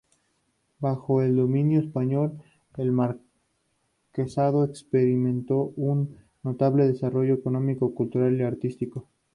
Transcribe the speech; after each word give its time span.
Bajo 0.79 1.21
el 1.21 1.35
dominio 1.35 1.79
español, 1.79 2.39
el 2.75 2.91
marquesado 2.91 4.63
experimentó 4.63 5.73
un 5.75 6.17
notable 6.41 6.87
desarrollo 6.87 7.35
económico, 7.35 7.93
cultural 7.93 8.35
y 8.41 8.43
artístico. 8.43 9.07